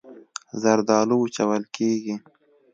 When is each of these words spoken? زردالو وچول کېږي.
زردالو 0.61 1.15
وچول 1.19 1.63
کېږي. 1.75 2.15